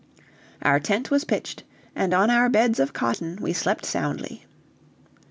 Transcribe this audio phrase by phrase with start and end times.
[0.63, 1.61] Our tent was pitched,
[1.95, 4.43] and on our beds of cotton we slept soundly.